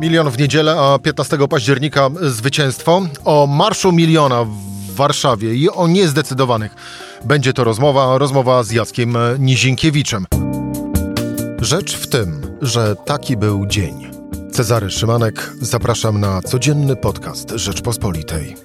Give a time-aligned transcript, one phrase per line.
[0.00, 3.02] Milion w niedzielę, a 15 października zwycięstwo.
[3.24, 6.74] O Marszu Miliona w Warszawie i o niezdecydowanych
[7.24, 10.26] będzie to rozmowa, rozmowa z Jackiem Nizinkiewiczem.
[11.60, 14.10] Rzecz w tym, że taki był dzień.
[14.52, 18.56] Cezary Szymanek, zapraszam na codzienny podcast Rzeczpospolitej.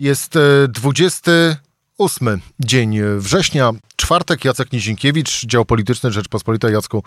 [0.00, 0.38] Jest
[1.98, 6.72] 28 dzień września, czwartek, Jacek Nizinkiewicz, dział polityczny Rzeczpospolitej.
[6.72, 7.02] Jacku,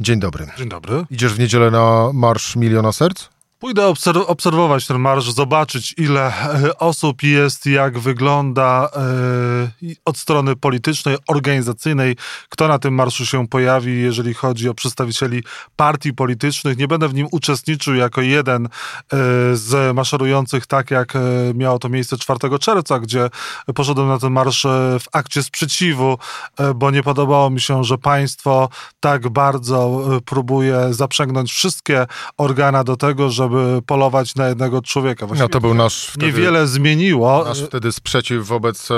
[0.00, 0.46] dzień dobry.
[0.58, 1.04] Dzień dobry.
[1.10, 3.28] Idziesz w niedzielę na Marsz Miliona Serc?
[3.62, 8.88] Pójdę obserw obserwować ten marsz, zobaczyć ile e, osób jest, jak wygląda
[9.82, 12.16] e, od strony politycznej, organizacyjnej,
[12.48, 15.42] kto na tym marszu się pojawi, jeżeli chodzi o przedstawicieli
[15.76, 16.78] partii politycznych.
[16.78, 18.68] Nie będę w nim uczestniczył jako jeden e,
[19.52, 21.20] z maszerujących, tak jak e,
[21.54, 23.30] miało to miejsce 4 czerwca, gdzie
[23.74, 24.62] poszedłem na ten marsz
[25.00, 26.18] w akcie sprzeciwu,
[26.74, 28.68] bo nie podobało mi się, że państwo
[29.00, 35.26] tak bardzo próbuje zaprzęgnąć wszystkie organa do tego, żeby żeby polować na jednego człowieka.
[35.26, 37.44] Właściwie no to był nasz wtedy, niewiele zmieniło.
[37.44, 38.94] Nasz wtedy sprzeciw wobec e,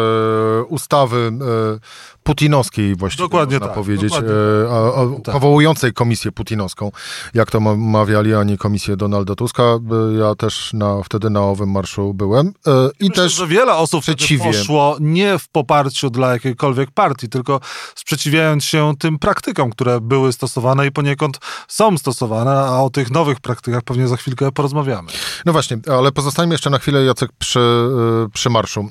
[0.68, 4.34] ustawy e, putinowskiej właściwie dokładnie można tak, powiedzieć, dokładnie.
[4.34, 5.32] E, a, a, tak.
[5.32, 6.92] powołującej komisję putinowską,
[7.34, 9.62] jak to mawiali, a nie komisję Donalda Tuska.
[9.62, 9.78] E,
[10.18, 12.46] ja też na, wtedy na owym marszu byłem.
[12.66, 14.46] E, I Myślę, też że wiele osób przeciwnie.
[14.46, 17.60] poszło nie w poparciu dla jakiejkolwiek partii, tylko
[17.94, 23.40] sprzeciwiając się tym praktykom, które były stosowane i poniekąd są stosowane, a o tych nowych
[23.40, 25.08] praktykach pewnie za chwilkę porozmawiamy.
[25.46, 27.88] No właśnie, ale pozostańmy jeszcze na chwilę, Jacek, przy,
[28.34, 28.88] przy marszu.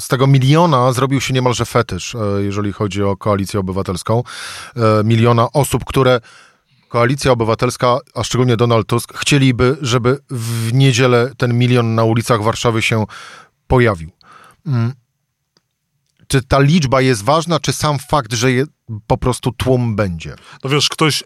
[0.00, 4.22] Z tego miliona zrobił się niemalże fetysz, jeżeli chodzi o koalicję obywatelską.
[5.04, 6.20] Miliona osób, które
[6.88, 12.82] Koalicja Obywatelska, a szczególnie Donald Tusk, chcieliby, żeby w niedzielę ten milion na ulicach Warszawy
[12.82, 13.04] się
[13.66, 14.10] pojawił.
[14.66, 14.92] Mm.
[16.28, 18.64] Czy ta liczba jest ważna, czy sam fakt, że je,
[19.06, 20.36] po prostu tłum będzie?
[20.64, 21.24] No wiesz, ktoś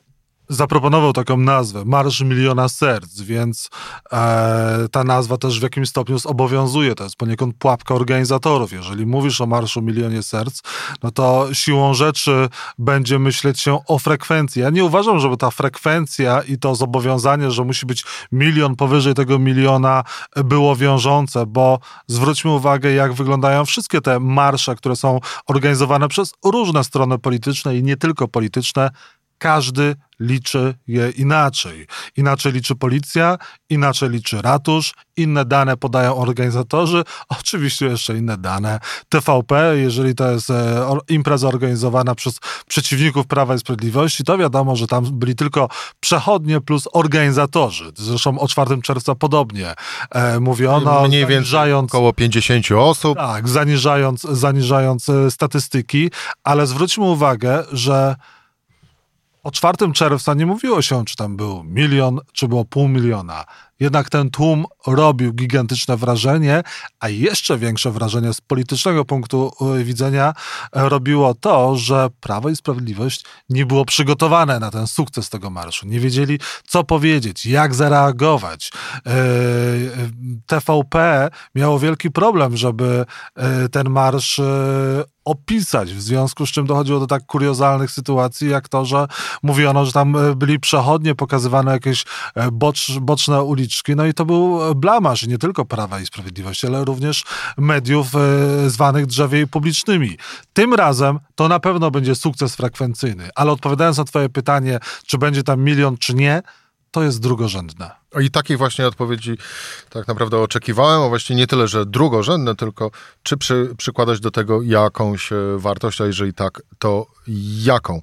[0.48, 3.70] zaproponował taką nazwę, Marsz Miliona Serc, więc
[4.12, 6.94] e, ta nazwa też w jakimś stopniu zobowiązuje.
[6.94, 8.72] To jest poniekąd pułapka organizatorów.
[8.72, 10.60] Jeżeli mówisz o Marszu Milionie Serc,
[11.02, 12.48] no to siłą rzeczy
[12.78, 14.62] będzie myśleć się o frekwencji.
[14.62, 19.38] Ja nie uważam, żeby ta frekwencja i to zobowiązanie, że musi być milion powyżej tego
[19.38, 20.04] miliona
[20.36, 26.84] było wiążące, bo zwróćmy uwagę, jak wyglądają wszystkie te marsze, które są organizowane przez różne
[26.84, 28.90] strony polityczne i nie tylko polityczne,
[29.38, 31.86] każdy liczy je inaczej.
[32.16, 33.38] Inaczej liczy policja,
[33.70, 37.04] inaczej liczy ratusz, inne dane podają organizatorzy,
[37.40, 38.80] oczywiście jeszcze inne dane.
[39.08, 42.38] TVP, jeżeli to jest e, impreza organizowana przez
[42.68, 45.68] przeciwników Prawa i Sprawiedliwości, to wiadomo, że tam byli tylko
[46.00, 47.92] przechodnie plus organizatorzy.
[47.96, 49.74] Zresztą o 4 czerwca podobnie
[50.10, 51.08] e, mówiono.
[51.08, 53.18] Mniej więcej około 50 osób.
[53.18, 56.10] Tak, zaniżając, zaniżając e, statystyki,
[56.44, 58.16] ale zwróćmy uwagę, że
[59.42, 63.44] o 4 czerwca nie mówiło się, czy tam był milion, czy było pół miliona.
[63.80, 66.62] Jednak ten tłum robił gigantyczne wrażenie,
[67.00, 70.32] a jeszcze większe wrażenie z politycznego punktu e, widzenia
[70.72, 75.86] e, robiło to, że Prawo i Sprawiedliwość nie było przygotowane na ten sukces tego marszu.
[75.86, 78.72] Nie wiedzieli, co powiedzieć, jak zareagować.
[79.06, 79.12] E,
[80.46, 83.04] TVP miało wielki problem, żeby
[83.70, 84.40] ten marsz
[85.24, 89.06] opisać, w związku z czym dochodziło do tak kuriozalnych sytuacji, jak to, że
[89.42, 92.04] mówiono, że tam byli przechodnie, pokazywane jakieś
[92.52, 97.24] bocz, boczne uliczki, No i to był blamaż nie tylko Prawa i Sprawiedliwości, ale również
[97.56, 100.18] mediów e, zwanych drzewiej publicznymi.
[100.52, 105.42] Tym razem to na pewno będzie sukces frekwencyjny, ale odpowiadając na twoje pytanie, czy będzie
[105.42, 106.42] tam milion, czy nie,
[106.90, 107.90] to jest drugorzędne.
[108.20, 109.38] I takiej właśnie odpowiedzi
[109.90, 112.90] tak naprawdę oczekiwałem, a właściwie nie tyle, że drugorzędne, tylko
[113.22, 117.06] czy przy, przykładać do tego jakąś e, wartość, a jeżeli tak, to
[117.62, 118.00] jaką?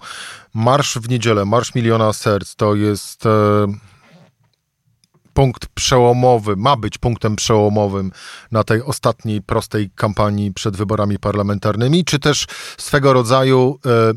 [0.53, 3.25] Marsz w niedzielę, Marsz Miliona Serc to jest...
[3.25, 3.94] E
[5.35, 8.11] punkt przełomowy, ma być punktem przełomowym
[8.51, 12.47] na tej ostatniej prostej kampanii przed wyborami parlamentarnymi, czy też
[12.77, 14.13] swego rodzaju e,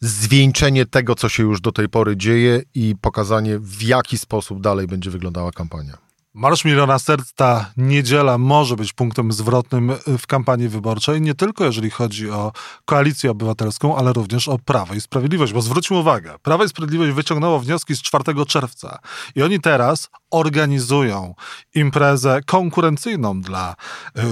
[0.00, 4.86] zwieńczenie tego, co się już do tej pory dzieje i pokazanie, w jaki sposób dalej
[4.86, 6.03] będzie wyglądała kampania?
[6.34, 11.90] Marsz Miliona Serc ta niedziela może być punktem zwrotnym w kampanii wyborczej, nie tylko jeżeli
[11.90, 12.52] chodzi o
[12.84, 15.52] koalicję obywatelską, ale również o Prawo i Sprawiedliwość.
[15.52, 18.98] Bo zwróćmy uwagę, Prawo i Sprawiedliwość wyciągnęło wnioski z 4 czerwca
[19.34, 21.34] i oni teraz organizują
[21.74, 23.74] imprezę konkurencyjną dla
[24.14, 24.22] yy,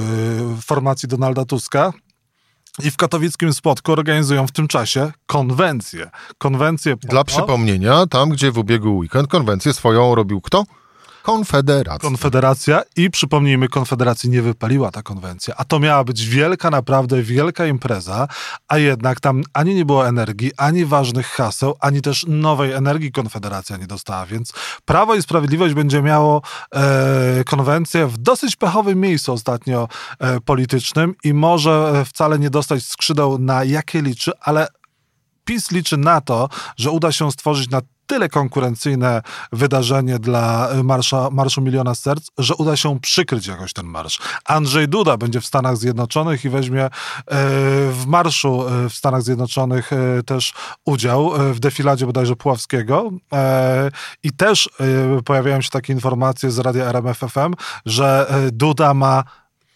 [0.62, 1.92] formacji Donalda Tuska,
[2.84, 6.10] i w katowickim Spotku organizują w tym czasie konwencję.
[6.38, 10.64] Konwencję Dla przypomnienia, tam gdzie w ubiegły weekend konwencję swoją robił kto?
[11.22, 12.08] Konfederacja.
[12.08, 17.66] Konfederacja i przypomnijmy, Konfederacji nie wypaliła ta konwencja, a to miała być wielka, naprawdę wielka
[17.66, 18.28] impreza,
[18.68, 23.76] a jednak tam ani nie było energii, ani ważnych haseł, ani też nowej energii Konfederacja
[23.76, 24.52] nie dostała, więc
[24.84, 26.42] Prawo i Sprawiedliwość będzie miało
[26.74, 33.38] e, konwencję w dosyć pechowym miejscu ostatnio e, politycznym i może wcale nie dostać skrzydeł
[33.38, 34.68] na jakie liczy, ale
[35.44, 37.80] PiS liczy na to, że uda się stworzyć na
[38.12, 39.22] tyle konkurencyjne
[39.52, 44.18] wydarzenie dla Marsza, Marszu Miliona Serc, że uda się przykryć jakoś ten marsz.
[44.44, 46.90] Andrzej Duda będzie w Stanach Zjednoczonych i weźmie e,
[47.90, 50.54] w marszu e, w Stanach Zjednoczonych e, też
[50.84, 53.10] udział w defiladzie bodajże Puławskiego
[54.22, 54.68] i też
[55.24, 57.54] pojawiają się takie informacje z radia RMFFM,
[57.86, 59.24] że Duda ma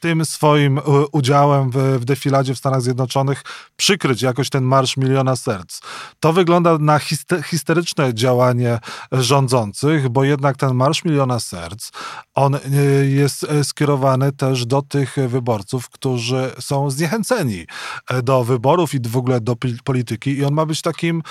[0.06, 0.80] tym swoim
[1.12, 3.42] udziałem w, w defiladzie w Stanach Zjednoczonych
[3.76, 5.80] przykryć jakoś ten Marsz Miliona Serc.
[6.20, 6.98] To wygląda na
[7.44, 8.78] histeryczne działanie
[9.12, 11.90] rządzących, bo jednak ten Marsz Miliona Serc,
[12.34, 12.60] on e,
[13.06, 17.66] jest e, skierowany też do tych wyborców, którzy są zniechęceni
[18.10, 21.22] e, do wyborów i w ogóle do polityki i on ma być takim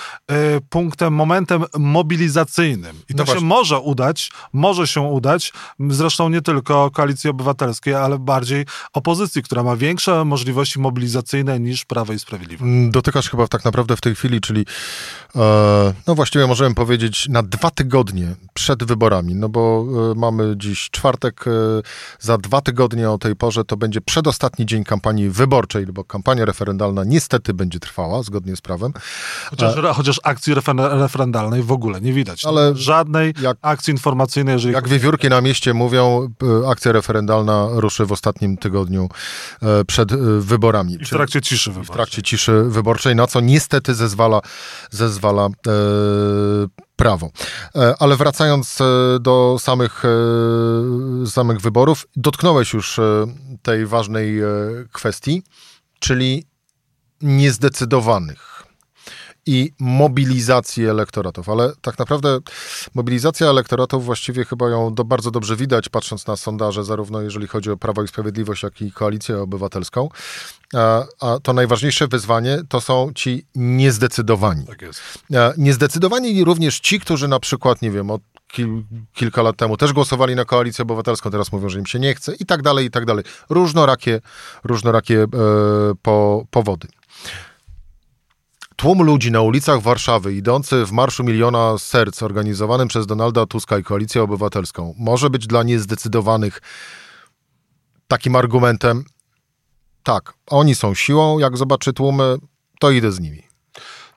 [0.69, 3.01] punktem, momentem mobilizacyjnym.
[3.09, 8.19] I to no się może udać, może się udać, zresztą nie tylko Koalicji Obywatelskiej, ale
[8.19, 12.71] bardziej opozycji, która ma większe możliwości mobilizacyjne niż Prawo i Sprawiedliwość.
[12.89, 14.65] Dotykasz chyba tak naprawdę w tej chwili, czyli
[16.07, 21.45] no właściwie możemy powiedzieć na dwa tygodnie przed wyborami, no bo e, mamy dziś czwartek,
[21.47, 21.51] e,
[22.19, 27.03] za dwa tygodnie o tej porze to będzie przedostatni dzień kampanii wyborczej, bo kampania referendalna
[27.03, 28.93] niestety będzie trwała zgodnie z prawem.
[29.49, 32.45] Chociaż, e, chociaż akcji referendalnej w ogóle nie widać.
[32.45, 34.73] Ale żadnej jak, akcji informacyjnej, jeżeli...
[34.73, 36.29] Jak wiewiórki na mieście mówią,
[36.63, 39.09] e, akcja referendalna ruszy w ostatnim tygodniu
[39.61, 40.93] e, przed e, wyborami.
[40.93, 41.93] I w trakcie ciszy wyborczej.
[41.93, 44.41] W trakcie ciszy wyborczej, na co niestety zezwala,
[44.91, 45.24] zezwala
[45.67, 45.71] e,
[46.95, 47.29] prawo.
[47.75, 48.77] E, ale wracając
[49.19, 50.03] do samych,
[51.25, 52.99] samych wyborów, dotknąłeś już
[53.61, 54.39] tej ważnej
[54.91, 55.43] kwestii,
[55.99, 56.47] czyli
[57.21, 58.54] niezdecydowanych
[59.45, 61.49] i mobilizacji elektoratów.
[61.49, 62.39] Ale tak naprawdę
[62.93, 67.71] mobilizacja elektoratów właściwie chyba ją do, bardzo dobrze widać, patrząc na sondaże, zarówno jeżeli chodzi
[67.71, 70.09] o Prawo i Sprawiedliwość, jak i Koalicję Obywatelską.
[70.73, 74.65] A, a to najważniejsze wyzwanie to są ci niezdecydowani.
[74.65, 75.01] Tak jest.
[75.57, 78.83] Niezdecydowani również ci, którzy na przykład, nie wiem, od kil,
[79.13, 82.35] kilka lat temu też głosowali na Koalicję Obywatelską, teraz mówią, że im się nie chce
[82.35, 83.23] i tak dalej, i tak dalej.
[83.49, 84.21] Różnorakie,
[84.63, 85.27] różnorakie e,
[86.01, 86.87] po, powody.
[88.85, 93.83] Tłum ludzi na ulicach Warszawy idący w Marszu Miliona Serc organizowanym przez Donalda Tuska i
[93.83, 96.61] Koalicję Obywatelską może być dla niezdecydowanych
[98.07, 99.05] takim argumentem
[100.03, 102.37] tak, oni są siłą, jak zobaczy tłumy,
[102.79, 103.43] to idę z nimi.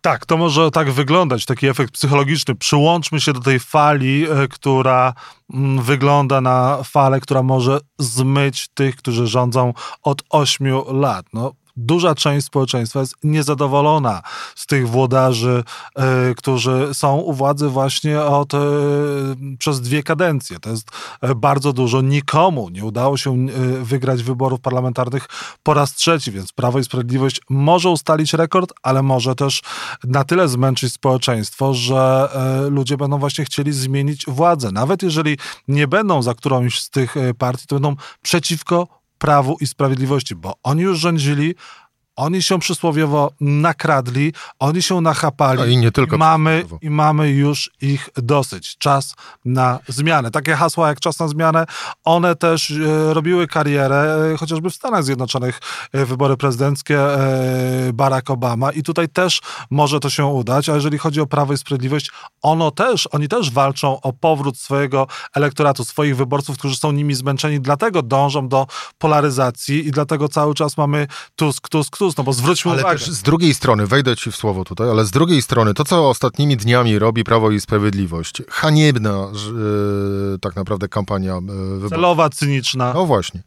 [0.00, 2.54] Tak, to może tak wyglądać, taki efekt psychologiczny.
[2.54, 5.14] Przyłączmy się do tej fali, e, która
[5.54, 11.26] mm, wygląda na falę, która może zmyć tych, którzy rządzą od ośmiu lat.
[11.32, 14.22] No, duża część społeczeństwa jest niezadowolona
[14.54, 15.64] z tych włodarzy,
[16.30, 18.58] y, którzy są u władzy właśnie od, y,
[19.58, 20.58] przez dwie kadencje.
[20.58, 20.90] To jest
[21.20, 22.00] e, bardzo dużo.
[22.00, 23.46] Nikomu nie udało się
[23.82, 25.26] wygrać wyborów parlamentarnych
[25.62, 29.62] po raz trzeci, więc Prawo i Sprawiedliwość może ustalić rekord, ale może też
[30.04, 32.28] na tyle zmęczyć społeczeństwo, że
[32.70, 34.72] ludzie będą właśnie chcieli zmienić władzę.
[34.72, 35.38] Nawet jeżeli
[35.68, 40.82] nie będą za którąś z tych partii, to będą przeciwko Prawu i Sprawiedliwości, bo oni
[40.82, 41.54] już rządzili,
[42.18, 45.62] oni się przysłowiowo nakradli, oni się nachapali.
[45.62, 46.18] A I nie tylko.
[46.18, 48.78] Mamy, I mamy już ich dosyć.
[48.78, 50.30] Czas na zmianę.
[50.30, 51.66] Takie hasła jak czas na zmianę,
[52.04, 55.60] one też e, robiły karierę, e, chociażby w Stanach Zjednoczonych
[55.92, 60.98] e, wybory prezydenckie e, Barack Obama i tutaj też może to się udać, a jeżeli
[60.98, 62.10] chodzi o Prawo i Sprawiedliwość,
[62.42, 67.60] ono też, oni też walczą o powrót swojego elektoratu, swoich wyborców, którzy są nimi zmęczeni,
[67.60, 68.66] dlatego dążą do
[68.98, 71.06] polaryzacji i dlatego cały czas mamy
[71.36, 72.90] Tusk, Tusk, Tusk, no bo zwróćmy ale uwagę.
[72.90, 75.84] Ale też z drugiej strony, wejdę ci w słowo tutaj, ale z drugiej strony, to
[75.84, 79.28] co ostatnimi dniami robi Prawo i Sprawiedliwość, haniebna
[80.32, 81.96] yy, tak naprawdę kampania yy, wyborcza.
[81.96, 82.92] Celowa, cyniczna.
[82.94, 83.42] No właśnie.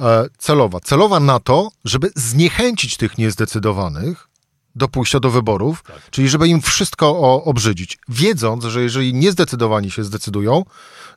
[0.00, 0.80] E, celowa.
[0.80, 4.28] Celowa na to, żeby zniechęcić tych niezdecydowanych,
[4.76, 6.10] do pójścia do wyborów, tak.
[6.10, 10.64] czyli żeby im wszystko o, obrzydzić, wiedząc, że jeżeli niezdecydowani się zdecydują,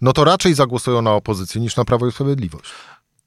[0.01, 2.71] no to raczej zagłosują na opozycję niż na Prawo i Sprawiedliwość.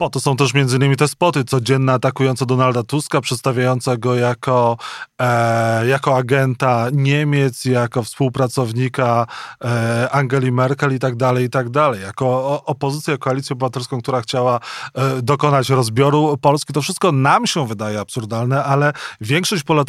[0.01, 4.77] Po to są też między innymi te spoty codzienne atakujące Donalda Tuska, przedstawiające go jako,
[5.21, 9.27] e, jako agenta Niemiec, jako współpracownika
[9.65, 12.03] e, Angeli Merkel i tak dalej, i tak dalej.
[12.03, 14.61] Jako o, opozycję, koalicję obywatelską, która chciała
[14.95, 16.73] e, dokonać rozbioru Polski.
[16.73, 19.85] To wszystko nam się wydaje absurdalne, ale większość Pol,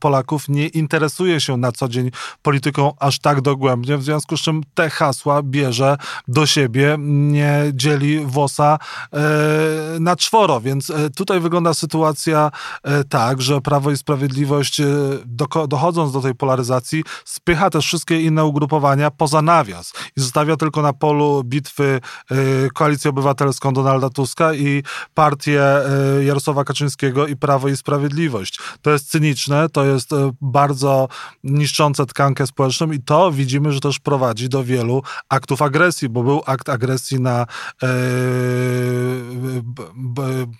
[0.00, 2.10] Polaków nie interesuje się na co dzień
[2.42, 5.96] polityką aż tak dogłębnie, w związku z czym te hasła bierze
[6.28, 8.78] do siebie, nie dzieli włosa
[9.12, 9.43] e,
[10.00, 12.50] na czworo, więc e, tutaj wygląda sytuacja
[12.82, 14.86] e, tak, że Prawo i Sprawiedliwość e,
[15.68, 20.92] dochodząc do tej polaryzacji spycha też wszystkie inne ugrupowania poza nawias i zostawia tylko na
[20.92, 22.00] polu bitwy
[22.74, 24.82] Koalicję Obywatelską Donalda Tuska i
[25.14, 25.62] partię
[26.20, 28.60] Jarosława Kaczyńskiego i Prawo i Sprawiedliwość.
[28.82, 30.10] To jest cyniczne, to jest
[30.40, 31.08] bardzo
[31.44, 36.42] niszczące tkankę społeczną i to widzimy, że też prowadzi do wielu aktów agresji, bo był
[36.46, 37.46] akt agresji na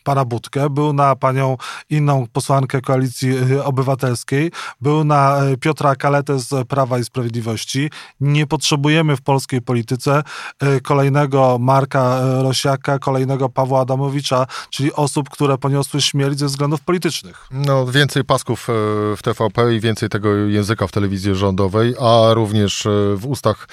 [0.04, 1.56] pana Budkę, był na panią
[1.90, 4.50] inną posłankę Koalicji y, Obywatelskiej,
[4.80, 7.90] był na y, Piotra Kaletę z Prawa i Sprawiedliwości.
[8.20, 10.22] Nie potrzebujemy w polskiej polityce
[10.62, 17.48] y, kolejnego Marka Rosiaka, kolejnego Pawła Adamowicza, czyli osób, które poniosły śmierć ze względów politycznych.
[17.50, 18.68] No, więcej pasków
[19.16, 23.68] w TVP i więcej tego języka w telewizji rządowej, a również w ustach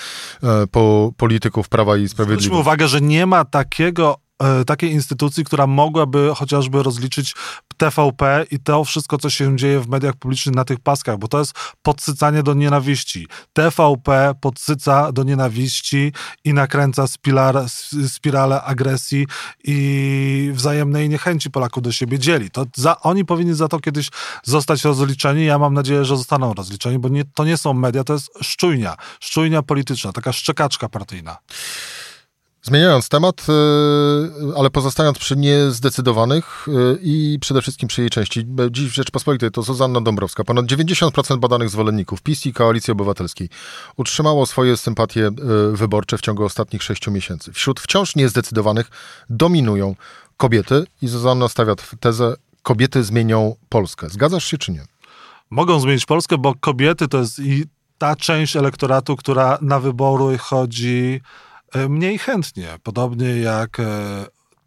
[0.71, 2.45] po polityków Prawa i Sprawiedliwości.
[2.45, 4.17] Zwróćmy uwagę, że nie ma takiego
[4.65, 7.35] takiej instytucji, która mogłaby chociażby rozliczyć
[7.77, 11.39] TVP i to wszystko, co się dzieje w mediach publicznych na tych paskach, bo to
[11.39, 13.27] jest podsycanie do nienawiści.
[13.53, 17.65] TVP podsyca do nienawiści i nakręca spiral,
[18.07, 19.27] spiralę agresji
[19.63, 22.51] i wzajemnej niechęci Polaków do siebie dzieli.
[22.51, 24.09] To za, oni powinni za to kiedyś
[24.43, 25.45] zostać rozliczeni.
[25.45, 28.95] Ja mam nadzieję, że zostaną rozliczeni, bo nie, to nie są media, to jest szczujnia.
[29.19, 31.37] Szczujnia polityczna, taka szczekaczka partyjna.
[32.63, 38.89] Zmieniając temat, y, ale pozostając przy niezdecydowanych y, i przede wszystkim przy jej części, dziś
[38.89, 40.43] w Rzeczpospolitej to Zuzanna Dąbrowska.
[40.43, 43.49] Ponad 90% badanych zwolenników PiS i Koalicji Obywatelskiej
[43.97, 45.27] utrzymało swoje sympatie
[45.71, 47.53] y, wyborcze w ciągu ostatnich sześciu miesięcy.
[47.53, 48.89] Wśród wciąż niezdecydowanych
[49.29, 49.95] dominują
[50.37, 54.09] kobiety i Zuzanna stawia tezę, kobiety zmienią Polskę.
[54.09, 54.85] Zgadzasz się czy nie?
[55.49, 57.63] Mogą zmienić Polskę, bo kobiety to jest i
[57.97, 61.21] ta część elektoratu, która na wybory chodzi
[61.89, 63.83] mniej chętnie, podobnie jak e,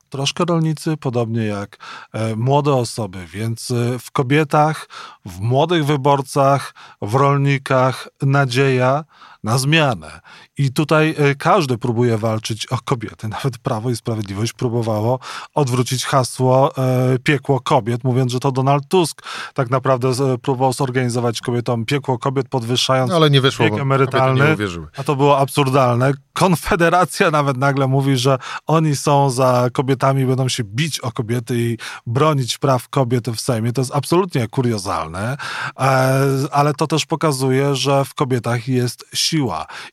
[0.08, 1.76] troszkę rolnicy, podobnie jak
[2.12, 4.88] e, młode osoby, więc w kobietach,
[5.24, 9.04] w młodych wyborcach, w rolnikach nadzieja
[9.44, 10.20] na zmianę.
[10.58, 13.28] I tutaj e, każdy próbuje walczyć o kobiety.
[13.28, 15.18] Nawet Prawo i Sprawiedliwość próbowało
[15.54, 19.22] odwrócić hasło e, piekło kobiet, mówiąc, że to Donald Tusk
[19.54, 24.40] tak naprawdę próbował zorganizować kobietom piekło kobiet, podwyższając Ale nie wyszło, wiek emerytalny.
[24.40, 24.56] Nie
[24.96, 26.12] a to było absurdalne.
[26.32, 31.78] Konfederacja nawet nagle mówi, że oni są za kobietami, będą się bić o kobiety i
[32.06, 33.72] bronić praw kobiet w Sejmie.
[33.72, 35.36] To jest absolutnie kuriozalne,
[35.78, 39.33] e, ale to też pokazuje, że w kobietach jest siła.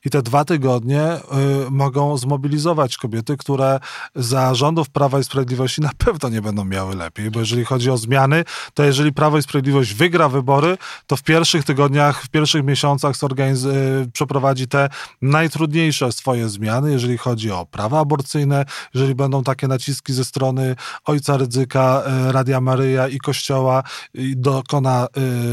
[0.05, 1.03] I te dwa tygodnie
[1.67, 3.79] y, mogą zmobilizować kobiety, które
[4.15, 7.97] za rządów Prawa i Sprawiedliwości na pewno nie będą miały lepiej, bo jeżeli chodzi o
[7.97, 8.43] zmiany,
[8.73, 14.11] to jeżeli Prawo i Sprawiedliwość wygra wybory, to w pierwszych tygodniach, w pierwszych miesiącach y,
[14.13, 14.89] przeprowadzi te
[15.21, 21.37] najtrudniejsze swoje zmiany, jeżeli chodzi o prawa aborcyjne, jeżeli będą takie naciski ze strony ojca
[21.37, 23.83] Rydzyka, y, Radia Maryja i Kościoła,
[24.35, 25.07] dokona,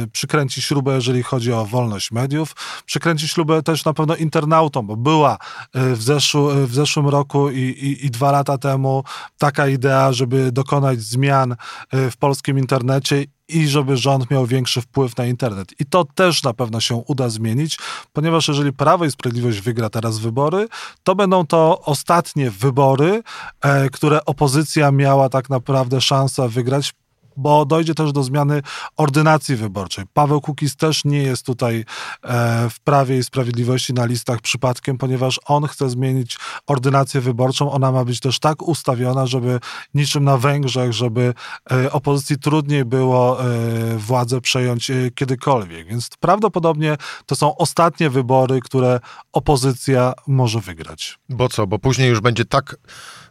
[0.05, 4.97] y, przykręci śrubę, jeżeli chodzi o wolność mediów, przykręci śrubę też na pewno internautom, bo
[4.97, 5.39] była
[5.75, 9.05] e, w, zeszł, e, w zeszłym roku i, i, i dwa lata temu
[9.39, 15.17] taka idea, żeby dokonać zmian e, w polskim internecie i żeby rząd miał większy wpływ
[15.17, 15.81] na internet.
[15.81, 17.79] I to też na pewno się uda zmienić,
[18.13, 20.69] ponieważ jeżeli Prawo i Sprawiedliwość wygra teraz wybory,
[21.03, 23.23] to będą to ostatnie wybory,
[23.61, 26.95] e, które opozycja miała tak naprawdę szansę wygrać
[27.39, 28.63] bo dojdzie też do zmiany
[28.97, 30.05] ordynacji wyborczej.
[30.13, 31.85] Paweł Kukiz też nie jest tutaj
[32.25, 37.73] e, w Prawie i Sprawiedliwości na listach przypadkiem, ponieważ on chce zmienić ordynację wyborczą.
[37.73, 39.61] Ona ma być też tak ustawiona, żeby
[39.95, 41.35] niczym na Węgrzech, żeby
[41.71, 45.89] e, opozycji trudniej było e, władzę przejąć kiedykolwiek.
[45.89, 49.01] Więc prawdopodobnie to są ostatnie wybory, które
[49.33, 51.19] opozycja może wygrać.
[51.29, 51.67] Bo co?
[51.67, 52.77] Bo później już będzie tak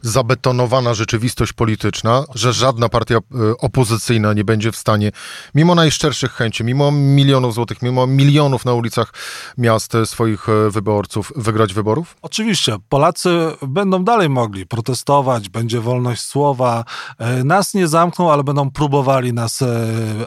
[0.02, 3.18] zabetonowana rzeczywistość polityczna, że żadna partia
[3.60, 5.12] opozycyjna opozycyjna nie będzie w stanie,
[5.56, 9.14] mimo najszczerszych chęci, mimo milionów złotych, mimo milionów na ulicach
[9.58, 12.18] miast swoich e, wyborców, wygrać wyborów?
[12.22, 12.76] Oczywiście.
[12.90, 13.30] Polacy
[13.62, 16.84] będą dalej mogli protestować, będzie wolność słowa.
[17.20, 19.68] E, nas nie zamkną, ale będą próbowali nas e,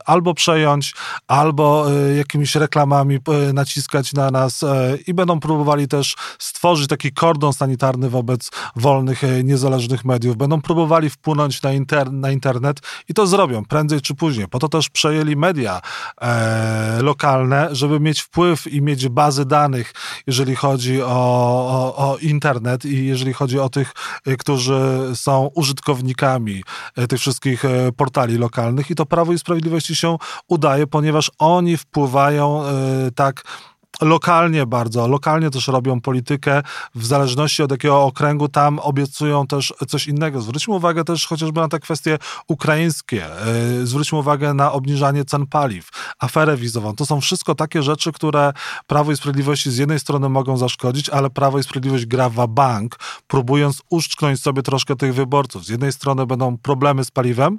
[0.04, 0.94] albo przejąć,
[1.28, 1.86] albo
[2.16, 3.18] jakimiś reklamami
[3.54, 4.60] naciskać na nas
[5.06, 9.59] i będą próbowali też stworzyć taki kordon sanitarny wobec wolnych, niezależnych
[10.04, 10.36] mediów.
[10.36, 14.48] Będą próbowali wpłynąć na, inter na internet i to zrobią prędzej czy później.
[14.48, 15.80] Po to też przejęli media
[16.20, 19.92] e, lokalne, żeby mieć wpływ i mieć bazy danych,
[20.26, 23.92] jeżeli chodzi o, o, o internet i jeżeli chodzi o tych,
[24.26, 24.80] e, którzy
[25.14, 26.62] są użytkownikami
[26.96, 28.90] e, tych wszystkich e, portali lokalnych.
[28.90, 30.16] I to Prawo i Sprawiedliwości się
[30.48, 32.62] udaje, ponieważ oni wpływają
[33.14, 33.44] tak
[34.00, 36.62] lokalnie bardzo, lokalnie też robią politykę,
[36.94, 40.40] w zależności od jakiego okręgu tam obiecują też coś innego.
[40.40, 45.88] Zwróćmy uwagę też chociażby na te kwestie ukraińskie, e, zwróćmy uwagę na obniżanie cen paliw,
[46.18, 46.96] aferę wizową.
[46.96, 48.52] To są wszystko takie rzeczy, które
[48.86, 52.96] Prawo i Sprawiedliwości z jednej strony mogą zaszkodzić, ale Prawo i Sprawiedliwość gra w bank,
[53.26, 55.64] próbując uszczknąć sobie troszkę tych wyborców.
[55.64, 57.58] Z jednej strony będą problemy z paliwem,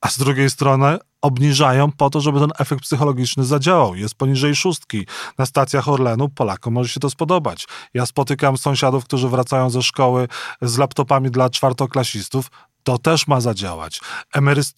[0.00, 3.94] a z drugiej strony obniżają po to, żeby ten efekt psychologiczny zadziałał.
[3.94, 5.06] Jest poniżej szóstki
[5.38, 7.66] na stacjach Orlenu, Polakom może się to spodobać.
[7.94, 10.28] Ja spotykam sąsiadów, którzy wracają ze szkoły
[10.62, 12.50] z laptopami dla czwartoklasistów,
[12.82, 14.00] to też ma zadziałać.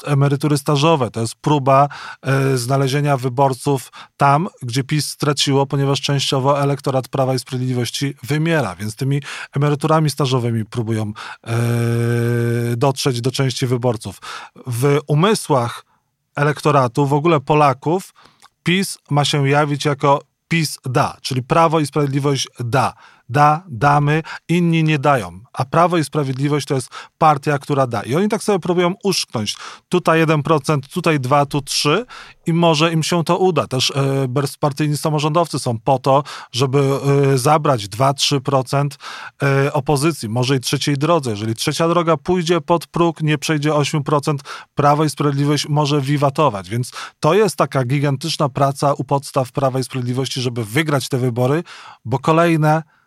[0.07, 1.89] emerytury stażowe to jest próba
[2.23, 8.97] e, znalezienia wyborców tam, gdzie PiS straciło, ponieważ częściowo elektorat Prawa i Sprawiedliwości wymiera, więc
[8.97, 9.23] tymi
[9.57, 11.13] emeryturami stażowymi próbują
[11.47, 11.53] e,
[12.77, 14.19] dotrzeć do części wyborców.
[14.67, 15.90] W umysłach
[16.41, 18.15] elektoratu, w ogóle Polaków,
[18.63, 22.95] PiS ma się jawić jako PiS da, czyli Prawo i Sprawiedliwość da
[23.31, 25.41] da, damy, inni nie dają.
[25.53, 28.03] A Prawo i Sprawiedliwość to jest partia, która da.
[28.03, 29.57] I oni tak sobie próbują uszknąć.
[29.89, 32.07] Tutaj 1%, tutaj 2, tu 3
[32.47, 33.67] i może im się to uda.
[33.67, 36.23] Też e, bezpartyjni samorządowcy są po to,
[36.53, 36.79] żeby
[37.33, 38.89] e, zabrać 2-3%
[39.43, 41.31] e, opozycji, może i trzeciej drodze.
[41.31, 44.37] Jeżeli trzecia droga pójdzie pod próg, nie przejdzie 8%,
[44.75, 46.69] Prawo i Sprawiedliwość może wiwatować.
[46.69, 51.63] Więc to jest taka gigantyczna praca u podstaw Prawa i Sprawiedliwości, żeby wygrać te wybory,
[52.05, 53.00] bo kolejne Yy,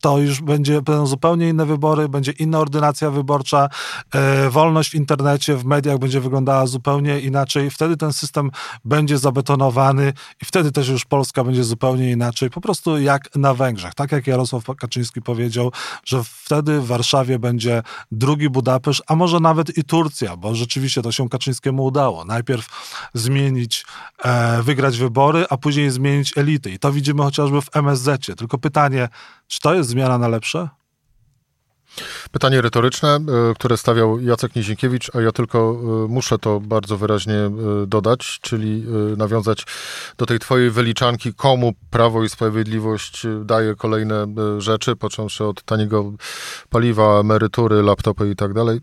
[0.00, 3.68] to już będzie, będą zupełnie inne wybory, będzie inna ordynacja wyborcza,
[4.14, 7.70] yy, wolność w internecie, w mediach będzie wyglądała zupełnie inaczej.
[7.70, 8.50] Wtedy ten system
[8.84, 13.94] będzie zabetonowany i wtedy też już Polska będzie zupełnie inaczej, po prostu jak na Węgrzech.
[13.94, 15.72] Tak jak Jarosław Kaczyński powiedział,
[16.04, 17.82] że wtedy w Warszawie będzie
[18.12, 22.24] drugi Budapeszt, a może nawet i Turcja, bo rzeczywiście to się Kaczyńskiemu udało.
[22.24, 22.66] Najpierw
[23.14, 23.86] zmienić,
[24.24, 26.70] e, wygrać wybory, a później zmienić elity.
[26.70, 28.29] I to widzimy chociażby w MSZ.
[28.34, 29.08] Tylko pytanie,
[29.46, 30.68] czy to jest zmiana na lepsze?
[32.30, 37.34] Pytanie retoryczne, e, które stawiał Jacek Nizienkiewicz, a ja tylko e, muszę to bardzo wyraźnie
[37.34, 37.50] e,
[37.86, 38.84] dodać, czyli
[39.16, 39.66] nawiązać
[40.18, 44.26] do tej twojej wyliczanki, komu Prawo i Sprawiedliwość daje kolejne
[44.58, 46.12] rzeczy, począwszy od taniego
[46.70, 48.80] paliwa, emerytury, laptopy i tak dalej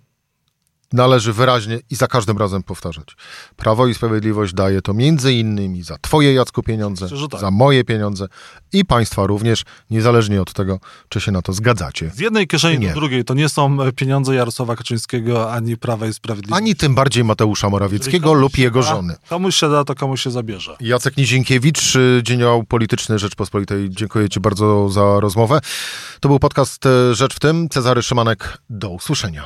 [0.94, 3.08] należy wyraźnie i za każdym razem powtarzać.
[3.56, 7.42] Prawo i Sprawiedliwość daje to między innymi za twoje, Jacku, pieniądze, tak.
[7.42, 8.28] za moje pieniądze
[8.74, 12.10] i państwa również, niezależnie od tego, czy się na to zgadzacie.
[12.10, 16.64] Z jednej kieszeni do drugiej to nie są pieniądze Jarosława Kaczyńskiego, ani Prawa i Sprawiedliwości.
[16.64, 19.16] Ani tym bardziej Mateusza Morawieckiego lub jego da, żony.
[19.30, 20.78] Komuś się da, to komuś się zabierze.
[20.80, 23.90] Jacek Nizienkiewicz, Dzienioł Polityczny Rzeczpospolitej.
[23.90, 25.60] Dziękuję ci bardzo za rozmowę.
[26.20, 27.70] To był podcast e, Rzecz w tym.
[27.70, 28.58] Cezary Szymanek.
[28.70, 29.46] Do usłyszenia.